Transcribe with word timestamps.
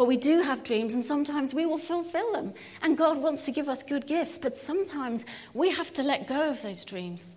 But 0.00 0.08
we 0.08 0.16
do 0.16 0.40
have 0.40 0.64
dreams, 0.64 0.94
and 0.94 1.04
sometimes 1.04 1.52
we 1.52 1.66
will 1.66 1.76
fulfill 1.76 2.32
them. 2.32 2.54
And 2.80 2.96
God 2.96 3.18
wants 3.18 3.44
to 3.44 3.52
give 3.52 3.68
us 3.68 3.82
good 3.82 4.06
gifts, 4.06 4.38
but 4.38 4.56
sometimes 4.56 5.26
we 5.52 5.68
have 5.72 5.92
to 5.92 6.02
let 6.02 6.26
go 6.26 6.48
of 6.48 6.62
those 6.62 6.86
dreams. 6.86 7.36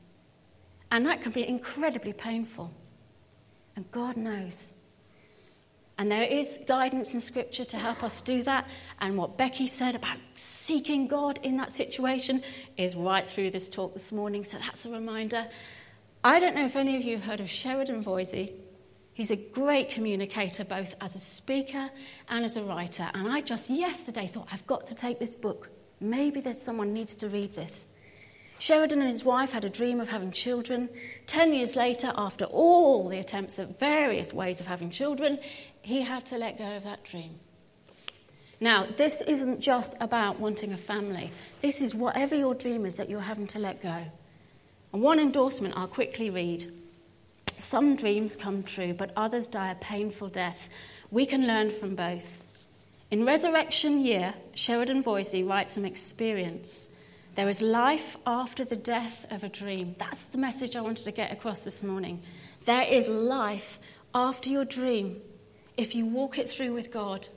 And 0.90 1.06
that 1.06 1.22
can 1.22 1.34
be 1.34 1.46
incredibly 1.46 2.14
painful. 2.14 2.72
And 3.76 3.92
God 3.92 4.16
knows. 4.16 4.82
And 5.98 6.10
there 6.10 6.24
is 6.24 6.58
guidance 6.66 7.14
in 7.14 7.20
Scripture 7.20 7.66
to 7.66 7.78
help 7.78 8.02
us 8.02 8.22
do 8.22 8.44
that. 8.44 8.70
And 9.02 9.18
what 9.18 9.38
Becky 9.38 9.68
said 9.68 9.94
about 9.94 10.20
seeking 10.36 11.10
God 11.10 11.40
in 11.44 11.58
that 11.58 11.70
situation 11.70 12.42
is 12.78 12.96
right 12.96 13.30
through 13.30 13.52
this 13.52 13.68
talk 13.68 13.92
this 13.92 14.14
morning. 14.14 14.46
So 14.46 14.58
that's 14.58 14.86
a 14.86 14.90
reminder. 14.90 15.48
I 16.24 16.40
don't 16.40 16.56
know 16.56 16.64
if 16.64 16.78
any 16.78 16.96
of 16.96 17.04
you 17.04 17.18
have 17.18 17.26
heard 17.26 17.42
of 17.42 17.50
Sheridan 17.50 18.06
Voysey. 18.06 18.54
He's 19.14 19.32
a 19.32 19.36
great 19.36 19.90
communicator, 19.90 20.64
both 20.64 20.96
as 21.00 21.16
a 21.16 21.20
speaker 21.20 21.90
and 22.30 22.44
as 22.44 22.58
a 22.58 22.64
writer. 22.64 23.10
And 23.14 23.28
I 23.28 23.42
just 23.42 23.70
yesterday 23.70 24.28
thought, 24.28 24.48
I've 24.52 24.66
got 24.66 24.88
to 24.88 24.96
take 24.96 25.20
this 25.20 25.36
book. 25.36 25.70
Maybe 26.00 26.42
there's 26.42 26.62
someone 26.62 26.94
needs 26.94 27.14
to 27.16 27.28
read 27.30 27.54
this. 27.54 27.96
Sheridan 28.60 29.02
and 29.02 29.12
his 29.12 29.24
wife 29.24 29.52
had 29.52 29.66
a 29.66 29.70
dream 29.70 30.00
of 30.00 30.10
having 30.10 30.32
children. 30.32 30.90
Ten 31.28 31.54
years 31.54 31.76
later, 31.76 32.12
after 32.16 32.46
all 32.46 33.10
the 33.10 33.20
attempts 33.20 33.60
at 33.60 33.80
various 33.80 34.34
ways 34.34 34.60
of 34.60 34.68
having 34.68 34.90
children, 34.90 35.38
he 35.82 36.02
had 36.02 36.26
to 36.28 36.38
let 36.38 36.58
go 36.58 36.76
of 36.76 36.84
that 36.84 37.04
dream. 37.04 37.40
Now, 38.60 38.88
this 38.98 39.22
isn't 39.22 39.60
just 39.60 39.96
about 40.02 40.40
wanting 40.40 40.72
a 40.72 40.78
family. 40.78 41.32
This 41.62 41.82
is 41.82 41.94
whatever 41.94 42.36
your 42.36 42.56
dream 42.56 42.86
is 42.86 42.96
that 42.96 43.10
you're 43.10 43.20
having 43.20 43.48
to 43.48 43.60
let 43.60 43.82
go. 43.82 44.06
And 44.94 45.02
one 45.02 45.20
endorsement 45.20 45.76
I'll 45.76 45.88
quickly 45.88 46.30
read. 46.30 46.66
Some 47.58 47.96
dreams 47.96 48.36
come 48.36 48.64
true, 48.64 48.94
but 48.94 49.12
others 49.16 49.48
die 49.48 49.72
a 49.72 49.76
painful 49.76 50.30
death. 50.30 50.70
We 51.12 51.26
can 51.26 51.48
learn 51.48 51.70
from 51.70 51.96
both. 51.96 52.66
In 53.12 53.26
Resurrection 53.26 54.04
Year, 54.04 54.34
Sheridan 54.54 55.04
Voysey 55.04 55.48
writes 55.48 55.76
from 55.76 55.86
experience. 55.86 57.00
There 57.36 57.50
is 57.50 57.62
life 57.62 58.18
after 58.26 58.66
the 58.66 58.76
death 58.76 59.26
of 59.32 59.44
a 59.44 59.50
dream. 59.50 59.96
That's 59.98 60.26
the 60.26 60.38
message 60.38 60.76
I 60.76 60.82
wanted 60.82 61.06
to 61.06 61.12
get 61.12 61.32
across 61.32 61.64
this 61.64 61.84
morning. 61.84 62.22
There 62.66 62.84
is 62.84 63.10
life 63.10 63.80
after 64.14 64.50
your 64.50 64.66
dream 64.66 65.22
if 65.78 65.96
you 65.96 66.06
walk 66.06 66.38
it 66.38 66.50
through 66.50 66.74
with 66.74 66.92
God. 66.92 67.28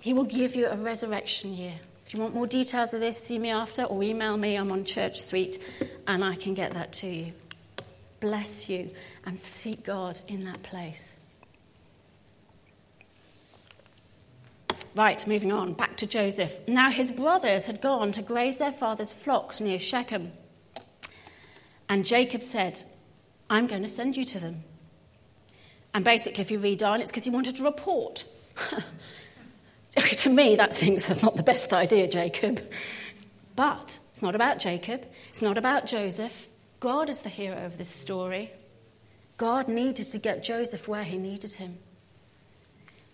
He 0.00 0.12
will 0.12 0.24
give 0.24 0.54
you 0.54 0.68
a 0.68 0.76
resurrection 0.76 1.52
year. 1.52 1.74
If 2.04 2.14
you 2.14 2.20
want 2.20 2.34
more 2.34 2.46
details 2.46 2.94
of 2.94 3.00
this, 3.00 3.20
see 3.20 3.38
me 3.38 3.50
after 3.50 3.82
or 3.82 4.02
email 4.02 4.36
me. 4.36 4.56
I'm 4.56 4.70
on 4.70 4.84
Church 4.84 5.20
Suite 5.20 5.58
and 6.06 6.24
I 6.24 6.36
can 6.36 6.54
get 6.54 6.72
that 6.74 6.92
to 6.94 7.08
you. 7.08 7.32
Bless 8.20 8.68
you 8.68 8.90
and 9.24 9.38
seek 9.38 9.84
God 9.84 10.18
in 10.28 10.44
that 10.44 10.62
place. 10.62 11.20
Right, 14.94 15.26
moving 15.26 15.52
on, 15.52 15.74
back 15.74 15.96
to 15.98 16.06
Joseph. 16.06 16.66
Now 16.66 16.90
his 16.90 17.12
brothers 17.12 17.66
had 17.66 17.82
gone 17.82 18.12
to 18.12 18.22
graze 18.22 18.58
their 18.58 18.72
father's 18.72 19.12
flocks 19.12 19.60
near 19.60 19.78
Shechem. 19.78 20.32
And 21.88 22.04
Jacob 22.04 22.42
said, 22.42 22.78
I'm 23.50 23.66
going 23.66 23.82
to 23.82 23.88
send 23.88 24.16
you 24.16 24.24
to 24.24 24.40
them. 24.40 24.64
And 25.92 26.04
basically, 26.04 26.42
if 26.42 26.50
you 26.50 26.58
read 26.58 26.82
on, 26.82 27.00
it's 27.00 27.10
because 27.10 27.24
he 27.24 27.30
wanted 27.30 27.56
to 27.56 27.64
report. 27.64 28.24
to 29.96 30.30
me, 30.30 30.56
that 30.56 30.74
seems 30.74 31.08
that's 31.08 31.22
not 31.22 31.36
the 31.36 31.42
best 31.42 31.72
idea, 31.72 32.08
Jacob. 32.08 32.60
But 33.54 33.98
it's 34.12 34.22
not 34.22 34.34
about 34.34 34.58
Jacob. 34.58 35.06
It's 35.28 35.42
not 35.42 35.58
about 35.58 35.86
Joseph. 35.86 36.48
God 36.86 37.10
is 37.10 37.22
the 37.22 37.28
hero 37.28 37.66
of 37.66 37.78
this 37.78 37.88
story. 37.88 38.52
God 39.38 39.66
needed 39.66 40.06
to 40.06 40.18
get 40.18 40.44
Joseph 40.44 40.86
where 40.86 41.02
he 41.02 41.18
needed 41.18 41.54
him. 41.54 41.78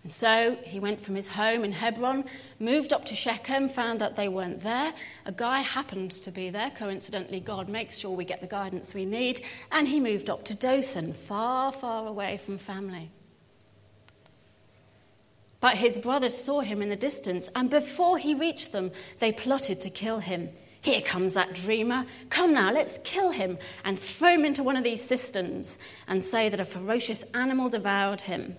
And 0.03 0.11
so 0.11 0.59
he 0.61 0.79
went 0.79 1.01
from 1.01 1.15
his 1.15 1.29
home 1.29 1.63
in 1.63 1.71
Hebron, 1.71 2.25
moved 2.59 2.93
up 2.93 3.05
to 3.05 3.15
Shechem, 3.15 3.67
found 3.67 3.99
that 3.99 4.15
they 4.15 4.27
weren't 4.27 4.61
there. 4.61 4.93
A 5.25 5.31
guy 5.31 5.61
happened 5.61 6.11
to 6.11 6.29
be 6.29 6.51
there. 6.51 6.69
Coincidentally, 6.69 7.39
God 7.39 7.67
makes 7.67 7.97
sure 7.97 8.11
we 8.11 8.25
get 8.25 8.41
the 8.41 8.47
guidance 8.47 8.93
we 8.93 9.05
need. 9.05 9.41
And 9.71 9.87
he 9.87 9.99
moved 9.99 10.29
up 10.29 10.45
to 10.45 10.53
Dothan, 10.53 11.13
far, 11.13 11.71
far 11.71 12.05
away 12.05 12.37
from 12.37 12.59
family. 12.59 13.09
But 15.61 15.77
his 15.77 15.97
brothers 15.97 16.37
saw 16.37 16.59
him 16.59 16.83
in 16.83 16.89
the 16.89 16.95
distance, 16.95 17.49
and 17.55 17.71
before 17.71 18.19
he 18.19 18.35
reached 18.35 18.71
them, 18.71 18.91
they 19.17 19.31
plotted 19.31 19.81
to 19.81 19.89
kill 19.89 20.19
him. 20.19 20.49
Here 20.83 21.01
comes 21.01 21.33
that 21.33 21.53
dreamer. 21.53 22.05
Come 22.29 22.53
now, 22.53 22.71
let's 22.73 22.99
kill 23.05 23.31
him 23.31 23.57
and 23.85 23.97
throw 23.97 24.33
him 24.33 24.43
into 24.43 24.63
one 24.63 24.75
of 24.75 24.83
these 24.83 25.01
cisterns 25.01 25.79
and 26.09 26.21
say 26.21 26.49
that 26.49 26.59
a 26.59 26.65
ferocious 26.65 27.23
animal 27.33 27.69
devoured 27.69 28.21
him. 28.21 28.57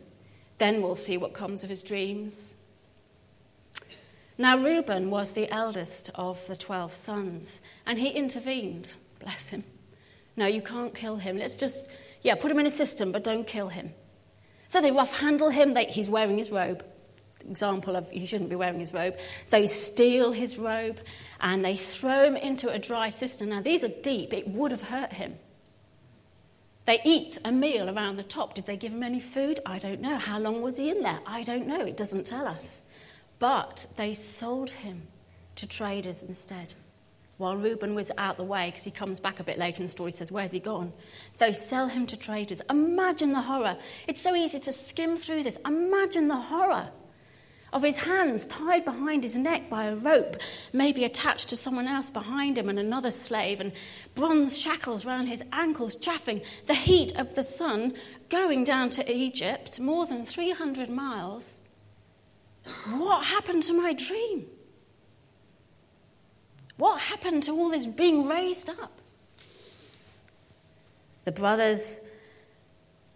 Then 0.57 0.81
we'll 0.81 0.95
see 0.95 1.19
what 1.19 1.34
comes 1.34 1.63
of 1.63 1.69
his 1.69 1.83
dreams. 1.83 2.55
Now, 4.39 4.57
Reuben 4.57 5.11
was 5.11 5.33
the 5.33 5.51
eldest 5.53 6.11
of 6.15 6.45
the 6.47 6.57
12 6.57 6.95
sons, 6.95 7.61
and 7.84 7.99
he 7.99 8.09
intervened. 8.09 8.95
Bless 9.21 9.51
him. 9.51 9.63
No, 10.34 10.47
you 10.47 10.63
can't 10.63 10.95
kill 10.95 11.17
him. 11.17 11.37
Let's 11.37 11.55
just, 11.55 11.89
yeah, 12.23 12.37
put 12.37 12.51
him 12.51 12.59
in 12.59 12.67
a 12.67 12.71
system, 12.71 13.13
but 13.13 13.23
don't 13.23 13.47
kill 13.47 13.69
him. 13.69 13.93
So 14.69 14.81
they 14.81 14.91
rough 14.91 15.21
handle 15.21 15.51
him. 15.51 15.75
They, 15.75 15.84
he's 15.84 16.09
wearing 16.09 16.39
his 16.39 16.51
robe. 16.51 16.84
Example 17.49 17.97
of 17.97 18.10
he 18.10 18.27
shouldn't 18.27 18.50
be 18.50 18.56
wearing 18.56 18.81
his 18.81 18.94
robe. 18.94 19.19
They 19.50 19.66
steal 19.66 20.32
his 20.32 20.59
robe 20.59 21.00
and 21.41 21.65
they 21.65 21.77
throw 21.77 22.25
him 22.25 22.37
into 22.37 22.71
a 22.71 22.78
dry 22.78 23.10
cistern. 23.10 23.50
Now, 23.50 23.60
these 23.60 23.84
are 23.84 23.91
deep. 24.03 24.32
It 24.32 24.49
would 24.49 24.71
have 24.71 24.82
hurt 24.82 25.12
him. 25.12 25.37
They 26.87 27.00
eat 27.04 27.38
a 27.44 27.53
meal 27.53 27.88
around 27.88 28.16
the 28.16 28.22
top. 28.22 28.54
Did 28.54 28.66
they 28.66 28.77
give 28.77 28.93
him 28.93 29.03
any 29.03 29.21
food? 29.21 29.60
I 29.65 29.78
don't 29.78 30.00
know. 30.00 30.19
How 30.19 30.38
long 30.38 30.60
was 30.60 30.77
he 30.77 30.91
in 30.91 31.03
there? 31.03 31.21
I 31.27 31.43
don't 31.43 31.66
know. 31.66 31.81
It 31.81 31.97
doesn't 31.97 32.27
tell 32.27 32.47
us. 32.47 32.94
But 33.38 33.87
they 33.97 34.15
sold 34.15 34.71
him 34.71 35.09
to 35.56 35.66
traders 35.66 36.25
instead. 36.25 36.75
While 37.37 37.56
Reuben 37.56 37.94
was 37.94 38.12
out 38.16 38.37
the 38.37 38.44
way, 38.44 38.66
because 38.66 38.84
he 38.84 38.91
comes 38.91 39.19
back 39.19 39.41
a 39.41 39.44
bit 39.44 39.59
later 39.59 39.78
in 39.78 39.87
the 39.87 39.91
story, 39.91 40.12
says, 40.12 40.31
Where's 40.31 40.53
he 40.53 40.60
gone? 40.60 40.93
They 41.38 41.53
sell 41.53 41.88
him 41.88 42.06
to 42.06 42.16
traders. 42.16 42.62
Imagine 42.71 43.33
the 43.33 43.41
horror. 43.41 43.77
It's 44.06 44.21
so 44.21 44.34
easy 44.34 44.60
to 44.60 44.72
skim 44.72 45.16
through 45.16 45.43
this. 45.43 45.56
Imagine 45.66 46.28
the 46.28 46.37
horror 46.37 46.91
of 47.75 47.83
his 47.83 47.97
hands 47.99 48.47
tied 48.47 48.85
behind 48.85 49.25
his 49.25 49.37
neck 49.37 49.69
by 49.69 49.87
a 49.87 49.97
rope, 49.97 50.37
maybe 50.73 51.05
attached 51.05 51.49
to 51.49 51.57
someone 51.57 51.89
else 51.89 52.09
behind 52.09 52.57
him 52.57 52.69
and 52.69 52.79
another 52.79 53.11
slave, 53.11 53.61
and 53.61 53.73
bronze 54.15 54.57
shackles 54.57 55.05
round 55.05 55.29
his 55.29 55.43
ankles, 55.53 55.97
chaffing 55.97 56.41
the 56.67 56.75
heat 56.75 57.19
of 57.19 57.34
the 57.34 57.43
sun, 57.43 57.93
going 58.29 58.63
down 58.63 58.91
to 58.91 59.13
Egypt, 59.13 59.81
more 59.81 60.07
than 60.07 60.25
300 60.25 60.89
miles. 60.89 61.59
What 62.93 63.25
happened 63.25 63.65
to 63.65 63.73
my 63.75 63.93
dream? 63.93 64.47
What 66.77 67.01
happened 67.01 67.43
to 67.45 67.53
all 67.53 67.71
this 67.71 67.87
being 67.87 68.27
raised 68.27 68.71
up? 68.71 69.01
The 71.25 71.33
brothers 71.33 72.09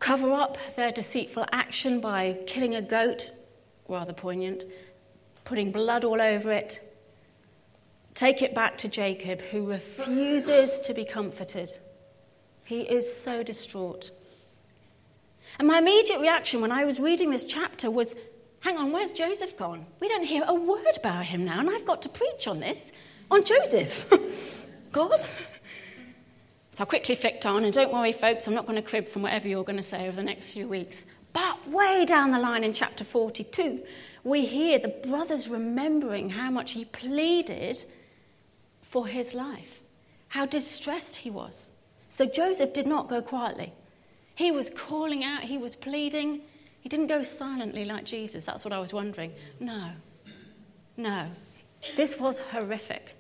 cover 0.01 0.33
up 0.33 0.59
their 0.75 0.91
deceitful 0.91 1.47
action 1.53 2.01
by 2.01 2.39
killing 2.47 2.75
a 2.75 2.83
goat 2.83 3.31
rather 3.88 4.12
poignant, 4.12 4.65
putting 5.44 5.72
blood 5.72 6.04
all 6.04 6.21
over 6.21 6.53
it. 6.53 6.81
Take 8.15 8.43
it 8.43 8.54
back 8.54 8.78
to 8.78 8.88
Jacob, 8.88 9.41
who 9.41 9.66
refuses 9.66 10.81
to 10.81 10.94
be 10.94 11.04
comforted. 11.04 11.71
He 12.65 12.81
is 12.81 13.16
so 13.16 13.43
distraught. 13.43 14.10
And 15.59 15.66
my 15.66 15.78
immediate 15.78 16.21
reaction 16.21 16.60
when 16.60 16.72
I 16.72 16.84
was 16.84 17.00
reading 17.00 17.31
this 17.31 17.47
chapter 17.47 17.91
was 17.91 18.15
hang 18.60 18.76
on, 18.76 18.93
where's 18.93 19.10
Joseph 19.10 19.56
gone? 19.56 19.87
We 20.00 20.09
don't 20.09 20.25
hear 20.25 20.44
a 20.47 20.55
word 20.55 20.97
about 20.97 21.26
him 21.26 21.44
now, 21.44 21.60
and 21.60 21.70
I've 21.70 21.87
got 21.87 22.03
to 22.03 22.09
preach 22.09 22.47
on 22.47 22.60
this, 22.60 22.93
on 23.31 23.44
Joseph. 23.44 24.66
God? 24.93 25.20
So 26.70 26.82
I 26.82 26.84
quickly 26.84 27.15
flicked 27.15 27.47
on, 27.47 27.65
and 27.65 27.72
don't 27.72 27.93
worry, 27.93 28.12
folks, 28.12 28.47
I'm 28.47 28.55
not 28.55 28.66
going 28.66 28.76
to 28.76 28.88
crib 28.88 29.09
from 29.09 29.22
whatever 29.22 29.49
you're 29.49 29.65
going 29.65 29.78
to 29.78 29.82
say 29.82 30.06
over 30.06 30.16
the 30.16 30.22
next 30.22 30.50
few 30.50 30.69
weeks. 30.69 31.06
But 31.33 31.69
way 31.69 32.05
down 32.06 32.31
the 32.31 32.39
line 32.39 32.65
in 32.65 32.72
chapter 32.72 33.05
42, 33.05 33.82
we 34.25 34.47
hear 34.47 34.79
the 34.79 34.88
brothers 34.88 35.49
remembering 35.49 36.31
how 36.31 36.50
much 36.50 36.73
he 36.73 36.85
pleaded 36.85 37.85
for 38.82 39.06
his 39.06 39.35
life, 39.35 39.81
how 40.29 40.47
distressed 40.47 41.17
he 41.17 41.31
was. 41.31 41.73
So 42.08 42.26
Joseph 42.26 42.73
did 42.73 42.87
not 42.87 43.08
go 43.08 43.20
quietly. 43.20 43.73
He 44.35 44.50
was 44.50 44.70
calling 44.70 45.25
out, 45.25 45.43
he 45.43 45.58
was 45.58 45.76
pleading. 45.76 46.41
He 46.81 46.88
didn't 46.88 47.08
go 47.08 47.23
silently 47.23 47.85
like 47.85 48.05
Jesus. 48.05 48.44
That's 48.44 48.64
what 48.64 48.73
I 48.73 48.79
was 48.79 48.93
wondering. 48.93 49.32
No, 49.61 49.91
no. 50.97 51.29
This 51.97 52.19
was 52.19 52.38
horrific. 52.38 53.14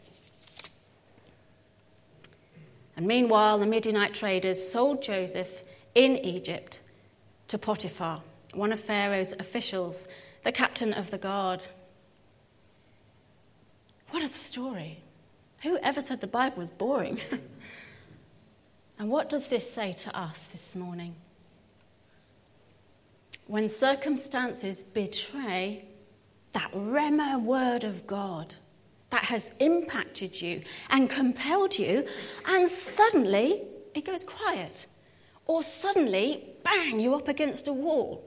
And 2.96 3.06
meanwhile, 3.06 3.58
the 3.58 3.66
Midianite 3.66 4.14
traders 4.14 4.70
sold 4.70 5.02
Joseph 5.02 5.62
in 5.94 6.16
Egypt 6.16 6.80
to 7.48 7.58
Potiphar, 7.58 8.18
one 8.54 8.72
of 8.72 8.80
Pharaoh's 8.80 9.32
officials, 9.38 10.08
the 10.44 10.52
captain 10.52 10.92
of 10.92 11.10
the 11.10 11.18
guard. 11.18 11.66
What 14.10 14.22
a 14.22 14.28
story. 14.28 15.02
Who 15.62 15.78
ever 15.82 16.00
said 16.00 16.20
the 16.20 16.26
Bible 16.26 16.58
was 16.58 16.70
boring? 16.70 17.20
and 18.98 19.10
what 19.10 19.28
does 19.28 19.48
this 19.48 19.70
say 19.70 19.92
to 19.92 20.16
us 20.16 20.44
this 20.52 20.76
morning? 20.76 21.16
when 23.48 23.68
circumstances 23.68 24.82
betray 24.82 25.84
that 26.52 26.70
rhema 26.72 27.42
word 27.42 27.82
of 27.82 28.06
God 28.06 28.54
that 29.10 29.24
has 29.24 29.54
impacted 29.58 30.40
you 30.40 30.62
and 30.90 31.08
compelled 31.08 31.78
you, 31.78 32.06
and 32.46 32.68
suddenly 32.68 33.62
it 33.94 34.04
goes 34.04 34.22
quiet. 34.22 34.86
Or 35.48 35.62
suddenly, 35.62 36.44
bang, 36.62 37.00
you're 37.00 37.16
up 37.16 37.26
against 37.26 37.66
a 37.66 37.72
wall. 37.72 38.22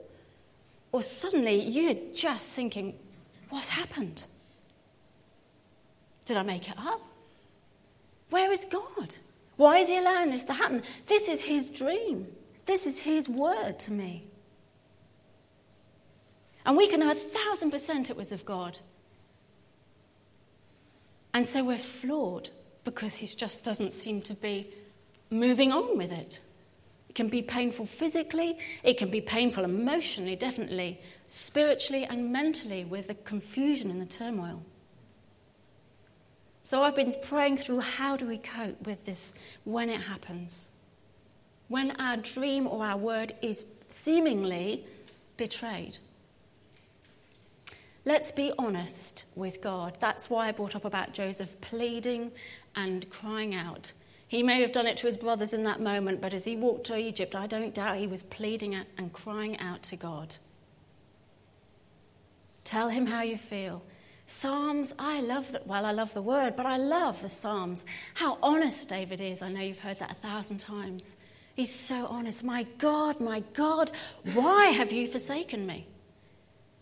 Or 0.90 1.02
suddenly 1.02 1.62
you're 1.62 2.12
just 2.14 2.44
thinking, 2.48 2.94
what's 3.48 3.70
happened? 3.70 4.26
Did 6.26 6.36
I 6.36 6.42
make 6.42 6.68
it 6.68 6.76
up? 6.76 7.00
Where 8.28 8.52
is 8.52 8.66
God? 8.66 9.14
Why 9.56 9.78
is 9.78 9.88
He 9.88 9.98
allowing 9.98 10.30
this 10.30 10.44
to 10.46 10.52
happen? 10.52 10.82
This 11.06 11.28
is 11.28 11.42
His 11.42 11.70
dream. 11.70 12.26
This 12.66 12.86
is 12.86 12.98
His 12.98 13.28
word 13.28 13.78
to 13.80 13.92
me. 13.92 14.24
And 16.66 16.76
we 16.76 16.88
can 16.88 17.00
know 17.00 17.10
a 17.10 17.14
thousand 17.14 17.70
percent 17.70 18.10
it 18.10 18.16
was 18.16 18.32
of 18.32 18.44
God. 18.44 18.78
And 21.34 21.46
so 21.46 21.64
we're 21.64 21.78
flawed 21.78 22.50
because 22.84 23.14
He 23.14 23.26
just 23.26 23.64
doesn't 23.64 23.92
seem 23.92 24.22
to 24.22 24.34
be 24.34 24.68
moving 25.30 25.72
on 25.72 25.96
with 25.96 26.10
it. 26.10 26.40
It 27.12 27.16
can 27.16 27.28
be 27.28 27.42
painful 27.42 27.84
physically, 27.84 28.56
it 28.82 28.96
can 28.96 29.10
be 29.10 29.20
painful 29.20 29.64
emotionally, 29.64 30.34
definitely, 30.34 30.98
spiritually 31.26 32.06
and 32.06 32.32
mentally 32.32 32.86
with 32.86 33.08
the 33.08 33.14
confusion 33.14 33.90
and 33.90 34.00
the 34.00 34.06
turmoil. 34.06 34.62
So 36.62 36.82
I've 36.82 36.96
been 36.96 37.14
praying 37.22 37.58
through 37.58 37.80
how 37.80 38.16
do 38.16 38.26
we 38.26 38.38
cope 38.38 38.86
with 38.86 39.04
this 39.04 39.34
when 39.64 39.90
it 39.90 40.00
happens? 40.00 40.70
When 41.68 41.90
our 42.00 42.16
dream 42.16 42.66
or 42.66 42.82
our 42.82 42.96
word 42.96 43.34
is 43.42 43.66
seemingly 43.90 44.86
betrayed. 45.36 45.98
Let's 48.06 48.32
be 48.32 48.52
honest 48.58 49.26
with 49.34 49.60
God. 49.60 49.98
That's 50.00 50.30
why 50.30 50.48
I 50.48 50.52
brought 50.52 50.74
up 50.74 50.86
about 50.86 51.12
Joseph 51.12 51.60
pleading 51.60 52.32
and 52.74 53.10
crying 53.10 53.54
out. 53.54 53.92
He 54.32 54.42
may 54.42 54.62
have 54.62 54.72
done 54.72 54.86
it 54.86 54.96
to 54.96 55.06
his 55.06 55.18
brothers 55.18 55.52
in 55.52 55.64
that 55.64 55.78
moment, 55.78 56.22
but 56.22 56.32
as 56.32 56.46
he 56.46 56.56
walked 56.56 56.86
to 56.86 56.96
Egypt, 56.96 57.34
I 57.34 57.46
don't 57.46 57.74
doubt 57.74 57.98
he 57.98 58.06
was 58.06 58.22
pleading 58.22 58.74
and 58.96 59.12
crying 59.12 59.58
out 59.58 59.82
to 59.82 59.96
God. 59.96 60.36
Tell 62.64 62.88
him 62.88 63.04
how 63.04 63.20
you 63.20 63.36
feel. 63.36 63.82
Psalms, 64.24 64.94
I 64.98 65.20
love 65.20 65.52
that. 65.52 65.66
Well, 65.66 65.84
I 65.84 65.92
love 65.92 66.14
the 66.14 66.22
word, 66.22 66.56
but 66.56 66.64
I 66.64 66.78
love 66.78 67.20
the 67.20 67.28
Psalms. 67.28 67.84
How 68.14 68.38
honest 68.42 68.88
David 68.88 69.20
is. 69.20 69.42
I 69.42 69.50
know 69.50 69.60
you've 69.60 69.80
heard 69.80 69.98
that 69.98 70.12
a 70.12 70.14
thousand 70.14 70.60
times. 70.60 71.14
He's 71.54 71.74
so 71.74 72.06
honest. 72.06 72.42
My 72.42 72.62
God, 72.78 73.20
my 73.20 73.40
God, 73.52 73.90
why 74.32 74.68
have 74.68 74.92
you 74.92 75.08
forsaken 75.08 75.66
me? 75.66 75.86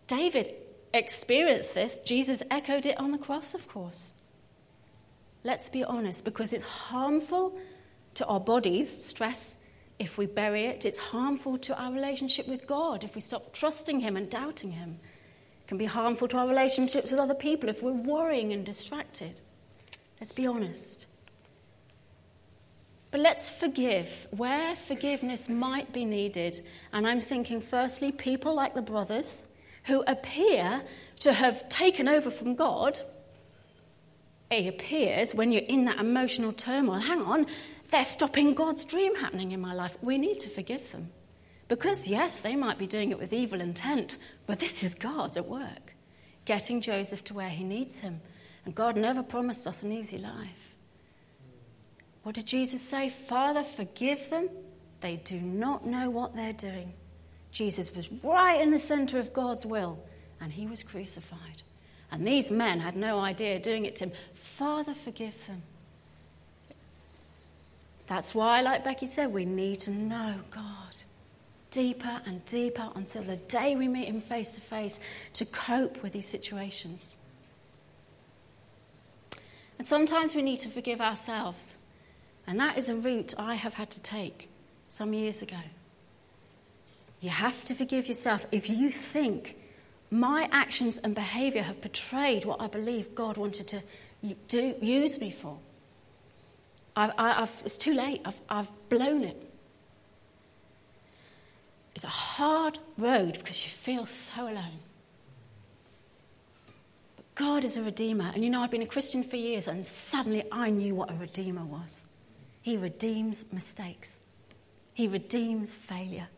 David 0.07 0.47
experienced 0.95 1.75
this. 1.75 1.99
Jesus 2.05 2.45
echoed 2.49 2.87
it 2.87 2.97
on 3.01 3.11
the 3.11 3.19
cross, 3.19 3.55
of 3.55 3.67
course. 3.67 4.13
Let's 5.45 5.69
be 5.69 5.85
honest, 5.85 6.25
because 6.25 6.53
it's 6.53 6.65
harmful 6.65 7.59
to 8.15 8.27
our 8.27 8.41
bodies, 8.41 9.05
stress, 9.07 9.71
if 10.01 10.17
we 10.17 10.27
bury 10.27 10.65
it. 10.65 10.85
It's 10.85 10.99
harmful 10.99 11.59
to 11.59 11.81
our 11.81 11.93
relationship 11.93 12.49
with 12.49 12.67
God 12.67 13.05
if 13.05 13.15
we 13.15 13.21
stop 13.21 13.53
trusting 13.53 14.01
Him 14.01 14.17
and 14.17 14.29
doubting 14.29 14.73
Him 14.73 14.99
It 15.61 15.69
can 15.69 15.79
be 15.79 15.85
harmful 15.85 16.27
to 16.29 16.39
our 16.39 16.49
relationships 16.49 17.11
with 17.11 17.21
other 17.21 17.35
people 17.35 17.69
if 17.69 17.83
we're 17.83 17.93
worrying 17.93 18.53
and 18.53 18.65
distracted. 18.65 19.41
Let's 20.19 20.33
be 20.33 20.47
honest. 20.47 21.07
But 23.11 23.21
let's 23.21 23.51
forgive 23.51 24.27
where 24.31 24.75
forgiveness 24.75 25.49
might 25.49 25.93
be 25.93 26.05
needed. 26.05 26.61
And 26.93 27.07
I'm 27.07 27.21
thinking, 27.21 27.61
firstly, 27.61 28.11
people 28.11 28.55
like 28.55 28.75
the 28.75 28.83
brothers 28.83 29.55
who 29.85 30.03
appear 30.07 30.83
to 31.21 31.33
have 31.33 31.69
taken 31.69 32.09
over 32.09 32.31
from 32.31 32.55
God. 32.55 33.01
It 34.51 34.67
appears 34.67 35.35
when 35.35 35.53
you're 35.53 35.63
in 35.63 35.85
that 35.85 36.01
emotional 36.01 36.53
turmoil, 36.53 36.99
hang 36.99 37.23
on, 37.23 37.47
they're 37.91 38.05
stopping 38.05 38.55
God's 38.55 38.85
dream 38.85 39.15
happening 39.15 39.53
in 39.53 39.61
my 39.61 39.75
life. 39.75 39.97
We 40.03 40.19
need 40.19 40.41
to 40.41 40.49
forgive 40.49 40.91
them. 40.91 41.11
Because, 41.69 42.09
yes, 42.09 42.41
they 42.41 42.57
might 42.57 42.79
be 42.79 42.89
doing 42.89 43.13
it 43.13 43.19
with 43.19 43.33
evil 43.33 43.61
intent, 43.61 44.19
but 44.47 44.59
this 44.59 44.83
is 44.83 44.97
God 44.97 45.37
at 45.37 45.47
work, 45.47 45.95
getting 46.45 46.81
Joseph 46.81 47.23
to 47.25 47.35
where 47.35 47.49
he 47.49 47.63
needs 47.63 48.01
him. 48.01 48.21
And 48.65 48.75
God 48.75 48.97
never 48.97 49.23
promised 49.23 49.69
us 49.69 49.85
an 49.85 49.93
easy 49.93 50.19
life. 50.19 50.75
What 52.25 52.35
did 52.35 52.47
Jesus 52.47 52.83
say? 52.83 53.09
Father, 53.09 53.63
forgive 53.63 54.31
them. 54.31 54.51
They 55.01 55.17
do 55.17 55.41
not 55.41 55.87
know 55.87 56.11
what 56.11 56.35
they're 56.35 56.53
doing. 56.53 56.93
Jesus 57.53 57.95
was 57.95 58.13
right 58.25 58.61
in 58.61 58.73
the 58.73 58.79
center 58.79 59.19
of 59.19 59.33
God's 59.33 59.65
will, 59.65 60.05
and 60.41 60.53
he 60.53 60.67
was 60.67 60.83
crucified. 60.83 61.63
And 62.13 62.27
these 62.27 62.51
men 62.51 62.81
had 62.81 62.97
no 62.97 63.21
idea 63.21 63.59
doing 63.59 63.87
it 63.87 63.97
to 63.97 64.07
him. 64.07 64.13
Father, 64.35 64.95
forgive 64.95 65.47
them. 65.47 65.63
That's 68.07 68.35
why, 68.35 68.61
like 68.61 68.83
Becky 68.83 69.07
said, 69.07 69.33
we 69.33 69.45
need 69.45 69.81
to 69.81 69.93
know 69.93 70.41
God 70.51 70.97
deeper 71.71 72.21
and 72.27 72.45
deeper 72.47 72.89
until 72.95 73.23
the 73.23 73.37
day 73.37 73.77
we 73.77 73.89
meet 73.89 74.07
Him 74.07 74.21
face 74.21 74.51
to 74.53 74.61
face 74.61 75.01
to 75.35 75.45
cope 75.45 76.03
with 76.03 76.13
these 76.13 76.27
situations. 76.27 77.17
And 79.79 79.87
sometimes 79.87 80.35
we 80.35 80.43
need 80.43 80.59
to 80.61 80.69
forgive 80.69 81.01
ourselves. 81.01 81.79
And 82.47 82.59
that 82.61 82.77
is 82.77 82.89
a 82.89 82.97
route 82.97 83.35
I 83.39 83.55
have 83.55 83.75
had 83.75 83.91
to 83.91 84.03
take 84.03 84.49
some 84.89 85.15
years 85.15 85.43
ago. 85.43 85.57
You 87.21 87.31
have 87.31 87.65
to 87.65 87.75
forgive 87.75 88.09
yourself 88.09 88.47
if 88.51 88.69
you 88.69 88.91
think 88.91 89.57
my 90.11 90.49
actions 90.51 90.99
and 90.99 91.15
behavior 91.15 91.63
have 91.63 91.81
betrayed 91.81 92.45
what 92.45 92.61
I 92.61 92.67
believe 92.67 93.15
God 93.15 93.37
wanted 93.37 93.69
to 93.69 93.83
do, 94.49 94.75
use 94.81 95.21
me 95.21 95.31
for. 95.31 95.59
I, 96.97 97.13
I, 97.17 97.49
it's 97.65 97.77
too 97.77 97.95
late. 97.95 98.21
I've, 98.25 98.41
I've 98.49 98.69
blown 98.89 99.23
it. 99.23 99.51
It's 101.95 102.05
a 102.05 102.09
hard 102.09 102.79
road 102.99 103.39
because 103.39 103.65
you 103.65 103.71
feel 103.71 104.07
so 104.07 104.45
alone. 104.45 104.81
But 107.17 107.35
God 107.35 107.65
is 107.65 107.77
a 107.77 107.83
redeemer. 107.83 108.31
And 108.35 108.43
you 108.43 108.51
know, 108.51 108.63
I've 108.63 108.71
been 108.71 108.83
a 108.83 108.87
Christian 108.87 109.23
for 109.23 109.37
years, 109.37 109.69
and 109.69 109.87
suddenly 109.87 110.45
I 110.51 110.71
knew 110.71 110.95
what 110.95 111.11
a 111.11 111.15
redeemer 111.15 111.65
was. 111.65 112.13
He 112.63 112.77
redeems 112.77 113.53
mistakes, 113.53 114.21
He 114.93 115.07
redeems 115.07 115.77
failure. 115.77 116.29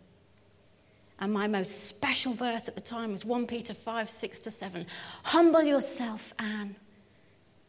And 1.23 1.33
my 1.33 1.47
most 1.47 1.87
special 1.87 2.33
verse 2.33 2.67
at 2.67 2.75
the 2.75 2.81
time 2.81 3.13
was 3.13 3.25
1 3.25 3.47
Peter 3.47 3.75
5 3.75 4.11
6 4.11 4.41
to 4.41 4.51
7. 4.51 4.87
Humble 5.23 5.63
yourself, 5.63 6.35
Anne, 6.37 6.75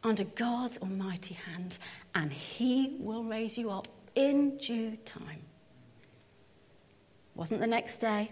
under 0.04 0.24
God's 0.24 0.82
almighty 0.82 1.36
hand, 1.36 1.78
and 2.16 2.34
He 2.34 2.98
will 3.00 3.24
raise 3.24 3.56
you 3.56 3.70
up 3.70 3.88
in 4.16 4.58
due 4.58 4.98
time. 5.06 5.44
Wasn't 7.36 7.62
the 7.62 7.68
next 7.68 8.00
day, 8.00 8.32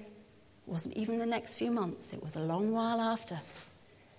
wasn't 0.65 0.97
even 0.97 1.19
the 1.19 1.27
next 1.27 1.53
few 1.53 1.69
months, 1.69 2.13
it 2.13 2.23
was 2.23 2.35
a 2.35 2.41
long 2.41 2.71
while 2.71 2.99
after. 2.99 3.39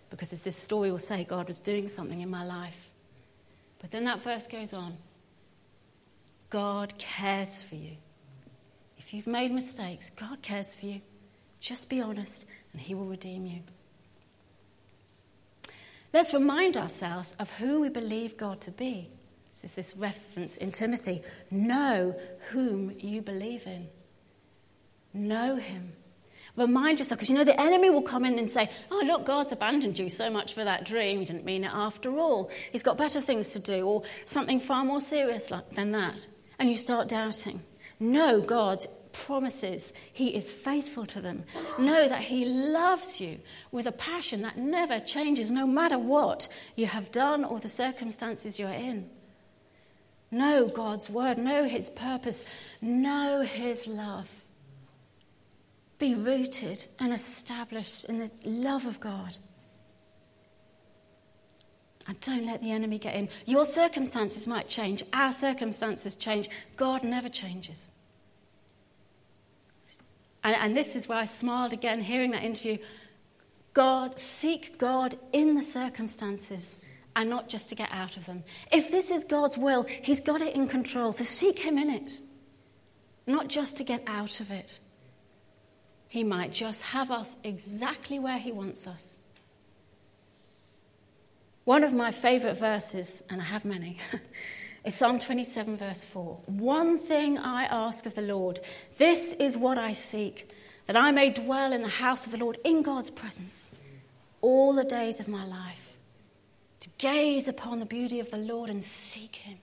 Because 0.08 0.32
as 0.32 0.44
this 0.44 0.56
story 0.56 0.92
will 0.92 1.00
say, 1.00 1.24
God 1.24 1.48
was 1.48 1.58
doing 1.58 1.88
something 1.88 2.20
in 2.20 2.30
my 2.30 2.44
life. 2.44 2.92
But 3.80 3.90
then 3.90 4.04
that 4.04 4.22
verse 4.22 4.46
goes 4.46 4.72
on 4.72 4.96
God 6.48 6.96
cares 6.96 7.60
for 7.60 7.74
you. 7.74 7.96
If 9.12 9.16
you've 9.16 9.26
made 9.26 9.52
mistakes, 9.52 10.08
God 10.08 10.40
cares 10.40 10.74
for 10.74 10.86
you. 10.86 11.02
Just 11.60 11.90
be 11.90 12.00
honest, 12.00 12.46
and 12.72 12.80
He 12.80 12.94
will 12.94 13.04
redeem 13.04 13.44
you. 13.44 13.60
Let's 16.14 16.32
remind 16.32 16.78
ourselves 16.78 17.36
of 17.38 17.50
who 17.50 17.82
we 17.82 17.90
believe 17.90 18.38
God 18.38 18.62
to 18.62 18.70
be. 18.70 19.10
This 19.50 19.64
is 19.64 19.74
this 19.74 19.96
reference 19.98 20.56
in 20.56 20.70
Timothy. 20.70 21.20
Know 21.50 22.18
whom 22.52 22.90
you 23.00 23.20
believe 23.20 23.66
in. 23.66 23.88
Know 25.12 25.56
him. 25.56 25.92
Remind 26.56 26.98
yourself, 26.98 27.18
because 27.18 27.28
you 27.28 27.36
know 27.36 27.44
the 27.44 27.60
enemy 27.60 27.90
will 27.90 28.00
come 28.00 28.24
in 28.24 28.38
and 28.38 28.48
say, 28.48 28.70
Oh, 28.90 29.02
look, 29.04 29.26
God's 29.26 29.52
abandoned 29.52 29.98
you 29.98 30.08
so 30.08 30.30
much 30.30 30.54
for 30.54 30.64
that 30.64 30.86
dream. 30.86 31.18
He 31.18 31.26
didn't 31.26 31.44
mean 31.44 31.64
it 31.64 31.70
after 31.74 32.18
all. 32.18 32.50
He's 32.72 32.82
got 32.82 32.96
better 32.96 33.20
things 33.20 33.50
to 33.50 33.58
do, 33.58 33.86
or 33.86 34.04
something 34.24 34.58
far 34.58 34.86
more 34.86 35.02
serious 35.02 35.52
than 35.72 35.92
that. 35.92 36.26
And 36.58 36.70
you 36.70 36.76
start 36.76 37.08
doubting. 37.08 37.60
Know 38.00 38.40
God 38.40 38.86
promises 39.12 39.92
He 40.12 40.34
is 40.34 40.50
faithful 40.50 41.06
to 41.06 41.20
them. 41.20 41.44
Know 41.78 42.08
that 42.08 42.22
He 42.22 42.44
loves 42.44 43.20
you 43.20 43.38
with 43.70 43.86
a 43.86 43.92
passion 43.92 44.42
that 44.42 44.58
never 44.58 45.00
changes, 45.00 45.50
no 45.50 45.66
matter 45.66 45.98
what 45.98 46.48
you 46.74 46.86
have 46.86 47.12
done 47.12 47.44
or 47.44 47.60
the 47.60 47.68
circumstances 47.68 48.58
you're 48.58 48.70
in. 48.70 49.08
Know 50.30 50.68
God's 50.68 51.10
word, 51.10 51.38
know 51.38 51.68
His 51.68 51.90
purpose, 51.90 52.44
know 52.80 53.42
His 53.42 53.86
love 53.86 54.42
be 56.02 56.16
rooted 56.16 56.84
and 56.98 57.12
established 57.12 58.06
in 58.06 58.18
the 58.18 58.30
love 58.44 58.86
of 58.86 58.98
God. 58.98 59.38
And 62.08 62.18
don't 62.18 62.44
let 62.44 62.60
the 62.60 62.72
enemy 62.72 62.98
get 62.98 63.14
in. 63.14 63.28
Your 63.46 63.64
circumstances 63.64 64.48
might 64.48 64.66
change, 64.66 65.04
our 65.12 65.32
circumstances 65.32 66.16
change. 66.16 66.48
God 66.76 67.04
never 67.04 67.28
changes. 67.28 67.91
And, 70.44 70.56
and 70.56 70.76
this 70.76 70.96
is 70.96 71.08
where 71.08 71.18
I 71.18 71.24
smiled 71.24 71.72
again 71.72 72.00
hearing 72.00 72.32
that 72.32 72.42
interview. 72.42 72.78
God, 73.74 74.18
seek 74.18 74.78
God 74.78 75.14
in 75.32 75.54
the 75.54 75.62
circumstances 75.62 76.76
and 77.16 77.28
not 77.28 77.48
just 77.48 77.68
to 77.68 77.74
get 77.74 77.90
out 77.92 78.16
of 78.16 78.26
them. 78.26 78.42
If 78.70 78.90
this 78.90 79.10
is 79.10 79.24
God's 79.24 79.56
will, 79.56 79.84
He's 79.84 80.20
got 80.20 80.40
it 80.40 80.54
in 80.54 80.68
control, 80.68 81.12
so 81.12 81.24
seek 81.24 81.58
Him 81.58 81.78
in 81.78 81.90
it, 81.90 82.20
not 83.26 83.48
just 83.48 83.76
to 83.78 83.84
get 83.84 84.02
out 84.06 84.40
of 84.40 84.50
it. 84.50 84.78
He 86.08 86.24
might 86.24 86.52
just 86.52 86.82
have 86.82 87.10
us 87.10 87.38
exactly 87.44 88.18
where 88.18 88.38
He 88.38 88.52
wants 88.52 88.86
us. 88.86 89.20
One 91.64 91.84
of 91.84 91.92
my 91.94 92.10
favourite 92.10 92.56
verses, 92.56 93.22
and 93.30 93.40
I 93.40 93.44
have 93.44 93.64
many, 93.64 93.98
is 94.84 94.94
Psalm 94.94 95.18
27, 95.18 95.76
verse 95.76 96.04
4. 96.04 96.40
One 96.46 96.98
thing 96.98 97.38
I 97.38 97.64
ask 97.64 98.04
of 98.06 98.14
the 98.14 98.22
Lord, 98.22 98.60
this 98.98 99.32
is 99.34 99.56
what 99.56 99.78
I 99.78 99.92
seek, 99.92 100.50
that 100.86 100.96
I 100.96 101.10
may 101.12 101.30
dwell 101.30 101.72
in 101.72 101.82
the 101.82 101.88
house 101.88 102.26
of 102.26 102.32
the 102.32 102.38
Lord 102.38 102.58
in 102.64 102.82
God's 102.82 103.10
presence 103.10 103.78
all 104.40 104.74
the 104.74 104.84
days 104.84 105.20
of 105.20 105.28
my 105.28 105.46
life, 105.46 105.96
to 106.80 106.88
gaze 106.98 107.46
upon 107.46 107.78
the 107.78 107.86
beauty 107.86 108.18
of 108.18 108.30
the 108.30 108.36
Lord 108.36 108.70
and 108.70 108.82
seek 108.82 109.36
Him. 109.36 109.58